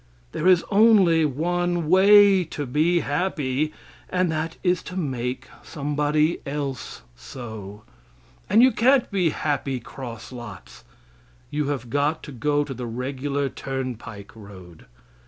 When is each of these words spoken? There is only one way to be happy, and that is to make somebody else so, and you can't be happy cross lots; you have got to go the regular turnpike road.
There 0.31 0.47
is 0.47 0.65
only 0.71 1.25
one 1.25 1.87
way 1.87 2.43
to 2.45 2.65
be 2.65 3.01
happy, 3.01 3.71
and 4.09 4.31
that 4.31 4.57
is 4.63 4.81
to 4.81 4.95
make 4.97 5.47
somebody 5.61 6.41
else 6.43 7.03
so, 7.15 7.83
and 8.49 8.63
you 8.63 8.71
can't 8.71 9.11
be 9.11 9.29
happy 9.29 9.79
cross 9.79 10.31
lots; 10.31 10.83
you 11.51 11.67
have 11.67 11.91
got 11.91 12.23
to 12.23 12.31
go 12.31 12.63
the 12.63 12.87
regular 12.87 13.47
turnpike 13.47 14.35
road. 14.35 14.87